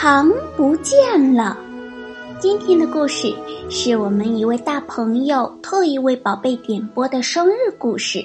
[0.00, 1.58] 糖不见了。
[2.38, 3.34] 今天的故事
[3.68, 8.24] 是我们一位大朋友特意为宝贝点播的生日故事。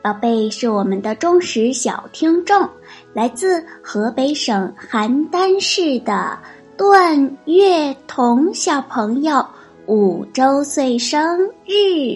[0.00, 2.68] 宝贝是我们的忠实小听众，
[3.12, 6.38] 来自河北省邯郸市的
[6.76, 9.44] 段月彤小朋友，
[9.86, 12.14] 五周岁生日，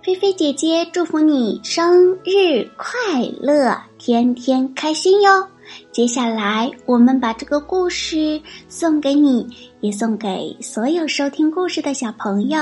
[0.00, 5.44] 菲菲姐姐祝福你生日快乐，天天开心哟。
[5.94, 9.46] 接下来，我们把这个故事送给你，
[9.78, 12.58] 也送给所有收听故事的小朋友。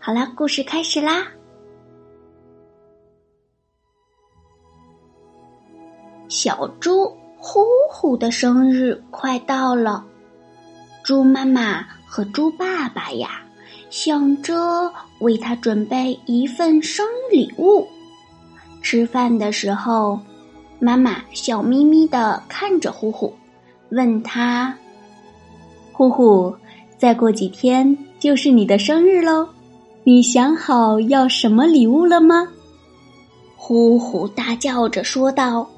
[0.00, 1.24] 好了，故事开始啦！
[6.26, 10.04] 小猪呼呼的生日快到了，
[11.04, 13.44] 猪妈妈和猪爸爸呀，
[13.90, 17.86] 想着为他准备一份生日礼物。
[18.82, 20.18] 吃饭的时候。
[20.84, 23.32] 妈妈笑眯眯的看着呼呼，
[23.90, 24.76] 问他
[25.94, 26.52] ：“呼呼，
[26.98, 29.46] 再过几天就是你的生日喽，
[30.02, 32.48] 你想好要什么礼物了吗？”
[33.54, 35.70] 呼呼大叫着说道：“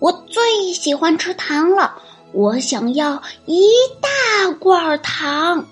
[0.00, 1.94] 我最喜欢吃糖了，
[2.32, 3.68] 我想要一
[4.00, 5.62] 大罐糖。”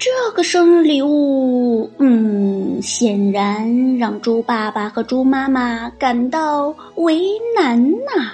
[0.00, 7.20] 这个生日礼物，嗯，显然让猪爸爸和猪妈妈感到为
[7.54, 8.32] 难呐。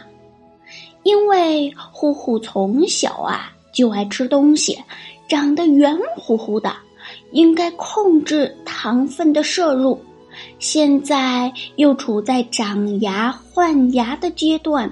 [1.03, 4.78] 因为呼呼从小啊就爱吃东西，
[5.28, 6.72] 长得圆乎乎的，
[7.32, 10.00] 应该控制糖分的摄入。
[10.60, 14.88] 现在又处在长牙换牙的阶段，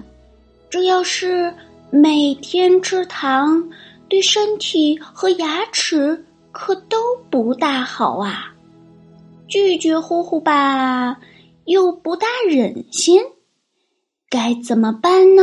[0.68, 1.54] 这要是
[1.90, 3.62] 每天吃糖，
[4.08, 6.24] 对身体和牙齿。
[6.54, 8.54] 可都不大好啊！
[9.48, 11.18] 拒绝呼呼吧，
[11.64, 13.20] 又不大忍心，
[14.30, 15.42] 该怎么办呢？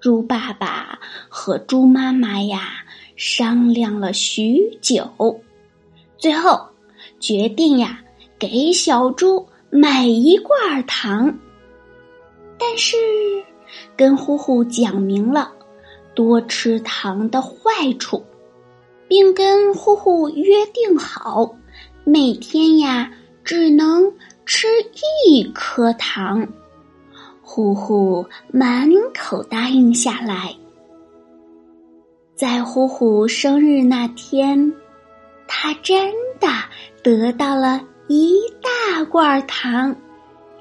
[0.00, 2.84] 猪爸爸和猪妈妈呀
[3.14, 5.40] 商量了许久，
[6.18, 6.60] 最后
[7.20, 8.02] 决定呀
[8.36, 11.38] 给小猪买一罐糖，
[12.58, 12.96] 但是
[13.96, 15.53] 跟呼呼讲明了。
[16.14, 18.24] 多吃糖的坏处，
[19.08, 21.54] 并跟呼呼约定好，
[22.04, 23.10] 每天呀
[23.42, 24.12] 只能
[24.46, 24.66] 吃
[25.26, 26.46] 一颗糖。
[27.42, 30.54] 呼呼满口答应下来。
[32.34, 34.72] 在呼呼生日那天，
[35.46, 36.48] 他真的
[37.02, 39.94] 得到了一大罐糖。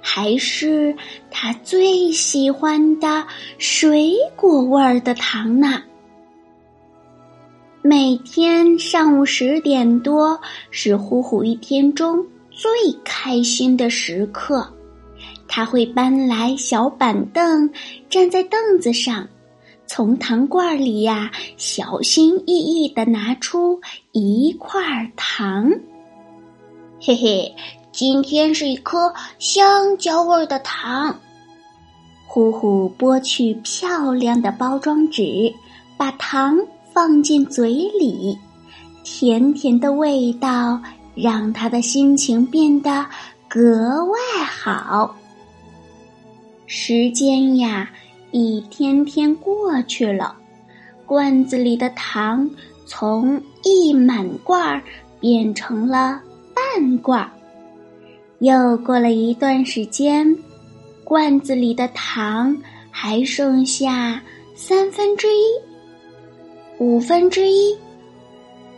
[0.06, 0.94] 还是
[1.32, 3.26] 他最喜欢的
[3.58, 5.82] 水果味儿的糖呢。
[7.82, 10.40] 每天上午十点多
[10.72, 12.70] 是呼呼一天中最
[13.06, 14.72] 开心的时刻，
[15.48, 17.72] 他会搬来小板凳，
[18.10, 19.28] 站在凳子上，
[19.86, 23.80] 从糖罐里呀小心翼翼的拿出
[24.12, 25.72] 一块糖，
[27.00, 27.56] 嘿嘿。
[27.94, 31.16] 今天是一颗香蕉味的糖。
[32.26, 35.54] 呼呼剥去漂亮的包装纸，
[35.96, 36.58] 把糖
[36.92, 38.36] 放进嘴里，
[39.04, 40.82] 甜甜的味道
[41.14, 43.06] 让他的心情变得
[43.48, 45.16] 格外好。
[46.66, 47.88] 时间呀，
[48.32, 50.36] 一天天过去了，
[51.06, 52.50] 罐子里的糖
[52.88, 54.82] 从一满罐
[55.20, 56.20] 变成了
[56.56, 57.30] 半罐儿。
[58.44, 60.38] 又过了一段时间，
[61.06, 62.54] 罐子里的糖
[62.92, 64.22] 还剩下
[64.54, 65.44] 三分之一、
[66.78, 67.74] 五分之一。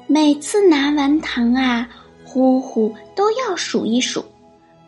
[0.06, 1.90] 每次拿完糖啊，
[2.24, 4.24] 呼呼都要数一数，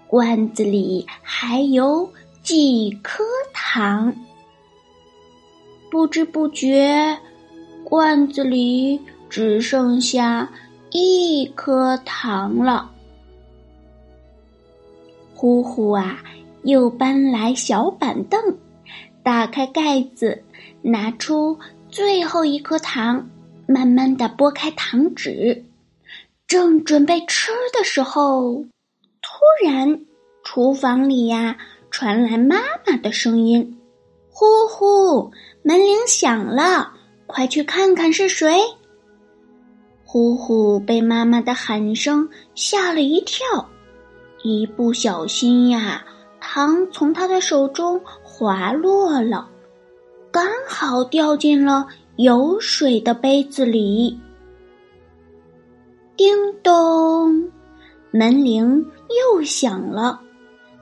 [0.06, 2.07] 罐子里还有
[2.44, 4.13] 几颗糖。
[5.89, 7.18] 不知不觉，
[7.83, 10.47] 罐子里只剩下
[10.91, 12.91] 一颗糖了。
[15.38, 16.24] 呼呼啊，
[16.63, 18.57] 又搬来小板凳，
[19.22, 20.44] 打开盖子，
[20.81, 23.30] 拿出最后一颗糖，
[23.68, 25.63] 慢慢的剥开糖纸，
[26.48, 28.66] 正准备吃的时候，
[29.22, 29.30] 突
[29.63, 30.01] 然，
[30.44, 31.56] 厨房里呀
[31.92, 32.57] 传来妈
[32.88, 33.78] 妈的声音
[34.34, 35.31] ：“呼呼，
[35.62, 36.94] 门铃响了，
[37.28, 38.60] 快去看看是谁。”
[40.04, 43.69] 呼呼被妈妈的喊声吓了一跳，
[44.47, 46.05] 一不小心呀，
[46.39, 49.49] 糖从他的手中滑落了。
[50.31, 51.85] 刚好掉进了
[52.15, 54.17] 有水的杯子里。
[56.15, 56.33] 叮
[56.63, 57.51] 咚，
[58.09, 58.85] 门铃
[59.19, 60.21] 又响了，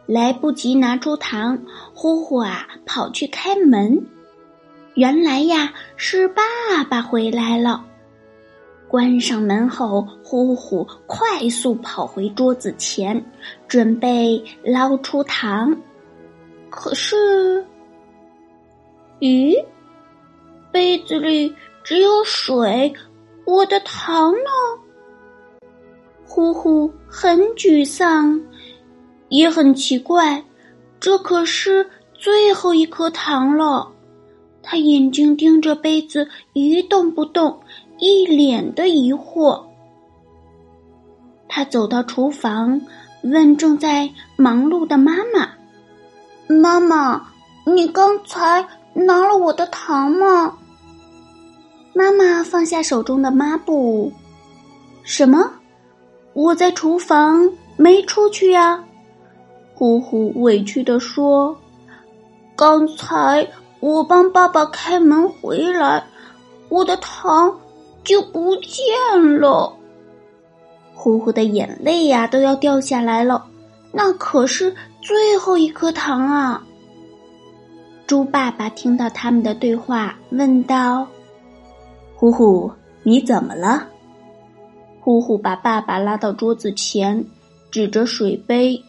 [0.06, 1.58] 来不及拿出糖，
[1.96, 4.06] 呼呼啊，跑去开门。
[4.94, 6.44] 原来呀，是爸
[6.88, 7.84] 爸回来了。
[8.88, 13.24] 关上门后，呼呼快速跑回桌子前，
[13.68, 15.76] 准备捞出糖。
[16.70, 17.66] 可是。
[19.20, 19.56] 咦，
[20.72, 22.94] 杯子里只有水，
[23.46, 25.60] 我的糖呢？
[26.28, 28.42] 呼呼很沮丧，
[29.30, 30.44] 也很奇怪，
[31.00, 33.90] 这可是最后一颗糖了。
[34.62, 37.62] 他眼睛盯着杯子，一动不动，
[37.98, 39.64] 一脸的疑惑。
[41.48, 42.82] 他走到厨房，
[43.24, 45.50] 问正在忙碌的妈妈
[46.48, 47.28] ：“妈妈，
[47.66, 48.66] 你刚才？”
[48.98, 50.58] 拿了我的糖吗？
[51.94, 54.10] 妈妈放下手中的抹布。
[55.04, 55.52] 什么？
[56.32, 58.82] 我在厨房没出去呀。
[59.74, 61.54] 呼呼委屈的说
[62.56, 63.46] ：“刚才
[63.82, 66.02] 我帮爸爸开门回来，
[66.70, 67.54] 我的糖
[68.06, 68.86] 就不见
[69.42, 69.76] 了。”
[70.94, 73.46] 呼呼的眼泪呀都要掉下来了，
[73.92, 76.66] 那可是最后一颗糖啊！
[78.08, 81.08] 猪爸爸听到他们的对话，问道
[82.16, 82.72] ：“呼呼，
[83.04, 83.88] 你怎么了？”
[85.02, 87.24] 呼呼把爸爸拉到桌子前，
[87.70, 88.82] 指着水杯：“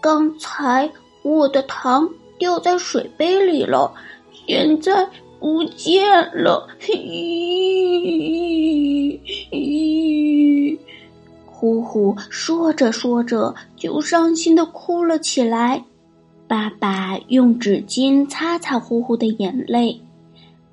[0.00, 0.90] 刚才
[1.22, 2.08] 我的糖
[2.38, 3.92] 掉在水杯里了，
[4.46, 5.06] 现在
[5.44, 6.02] 不见
[6.34, 6.66] 了。”
[11.44, 15.84] 呼呼说着说着，就伤心的哭了起来。
[16.48, 20.00] 爸爸用纸巾擦擦呼呼的眼泪，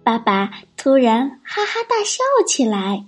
[0.03, 3.05] 爸爸突然哈哈大笑起来。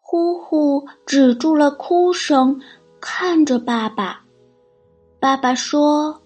[0.00, 2.60] 呼呼止住了哭声，
[3.00, 4.22] 看着爸爸。
[5.18, 6.22] 爸爸说：“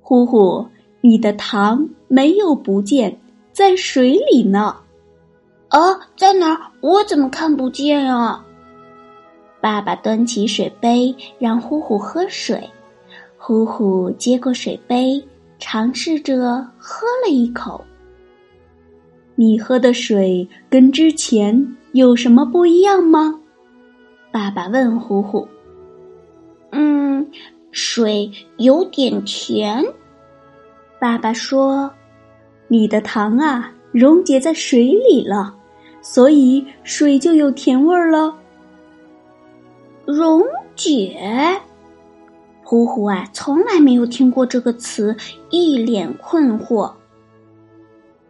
[0.00, 0.68] 呼呼，
[1.00, 3.18] 你的糖没有不见，
[3.54, 4.76] 在水里呢。”
[5.70, 5.78] 啊，
[6.16, 6.60] 在哪儿？
[6.82, 8.44] 我怎么看不见啊？
[9.60, 12.68] 爸爸端起水杯，让呼呼喝水。
[13.38, 15.26] 呼呼接过水杯，
[15.58, 16.36] 尝试着
[16.78, 17.82] 喝了一口。
[19.34, 23.40] 你喝的水跟之前有什么不一样吗？
[24.30, 25.48] 爸爸问呼呼。
[26.70, 27.30] 嗯，
[27.72, 29.84] 水有点甜。
[31.00, 31.90] 爸爸说
[32.74, 35.54] ：“你的糖啊，溶解在水里了，
[36.02, 38.34] 所以水就有甜味儿了。”
[40.04, 40.42] 溶
[40.74, 41.16] 解。
[42.64, 45.16] 呼呼啊，从来没有听过这个词，
[45.50, 46.90] 一脸困惑。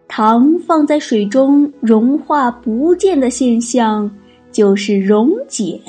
[0.08, 4.10] 糖放在水中融化不见的现象，
[4.52, 5.80] 就是溶解。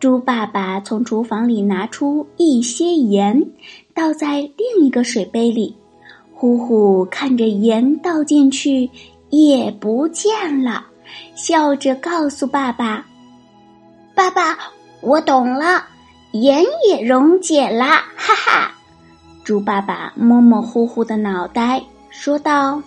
[0.00, 3.40] 猪爸爸从厨房里拿出一些盐，
[3.94, 5.76] 倒在另一个水杯里。
[6.34, 8.90] 呼呼看着盐倒进去
[9.30, 10.84] 也不见了，
[11.34, 13.06] 笑着告诉爸爸
[14.14, 14.58] ：“爸爸，
[15.00, 15.84] 我懂了。”
[16.32, 17.84] 盐也溶解了，
[18.16, 18.74] 哈哈！
[19.44, 22.82] 猪爸爸摸摸呼呼的脑袋，说道：“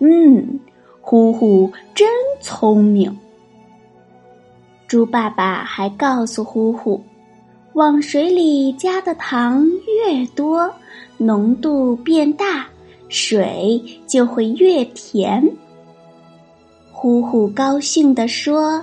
[0.00, 0.60] 嗯，
[1.00, 2.06] 呼呼真
[2.42, 3.18] 聪明。”
[4.86, 7.02] 猪爸爸还告诉呼呼，
[7.72, 9.66] 往水里加的糖
[10.06, 10.70] 越多，
[11.18, 12.66] 浓度变大，
[13.10, 15.46] 水就会越甜。
[16.90, 18.82] 呼呼高兴地说。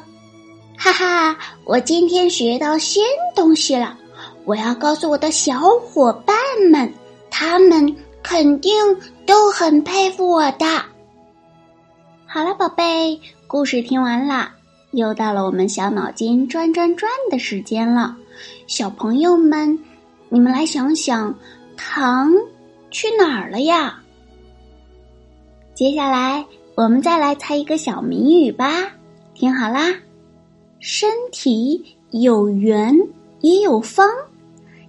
[0.78, 3.02] 哈哈，我今天学到新
[3.34, 3.98] 东西了，
[4.44, 6.36] 我要告诉我的小伙伴
[6.70, 6.94] 们，
[7.32, 8.74] 他们肯定
[9.26, 10.66] 都很佩服我的。
[12.26, 14.50] 好了，宝贝，故事听完了，
[14.92, 18.18] 又到了我们小脑筋转转转的时间了。
[18.68, 19.80] 小朋友们，
[20.28, 21.34] 你们来想想，
[21.76, 22.32] 糖
[22.90, 24.02] 去哪儿了呀？
[25.74, 28.92] 接下来我们再来猜一个小谜语吧，
[29.34, 29.96] 听好啦。
[30.80, 32.96] 身体有圆
[33.42, 34.10] 也有方，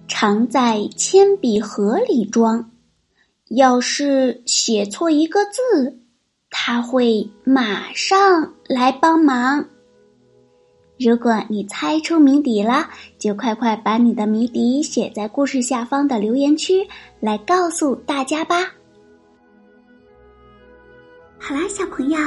[0.07, 2.71] 常在铅笔盒里装，
[3.49, 5.99] 要是写错一个字，
[6.49, 9.65] 他会马上来帮忙。
[10.99, 12.89] 如果你猜出谜底了，
[13.19, 16.87] 就快快把你的谜底写在故事下方的留言区，
[17.19, 18.71] 来告诉大家吧。
[21.37, 22.17] 好啦，小朋友，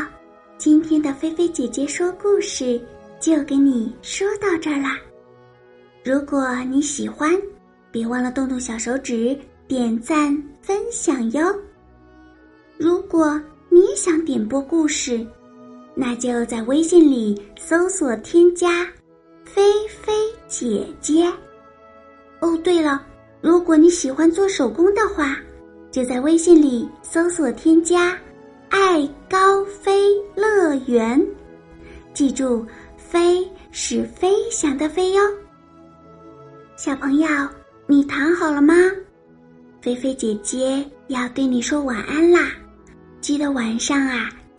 [0.57, 2.81] 今天的菲菲姐姐说故事
[3.19, 4.97] 就给你说到这儿啦。
[6.05, 7.31] 如果你喜欢，
[7.91, 9.37] 别忘了动动小手指
[9.67, 10.31] 点赞
[10.63, 11.43] 分享哟。
[12.79, 15.27] 如果你也想点播故事，
[16.01, 18.89] 那就在微信里搜索添加
[19.45, 20.15] “菲菲
[20.49, 21.31] 姐姐”。
[22.41, 23.05] 哦，对了，
[23.43, 25.37] 如果你喜欢做手工的话，
[25.91, 28.19] 就在微信里搜索添加
[28.71, 31.23] “爱高飞乐园”。
[32.15, 32.65] 记住
[32.97, 35.21] ，“飞”是飞翔的“飞”哟。
[36.77, 37.29] 小朋友，
[37.87, 38.75] 你躺好了吗？
[39.83, 42.53] 菲菲姐姐要对你说晚安啦！
[43.21, 44.31] 记得晚上啊。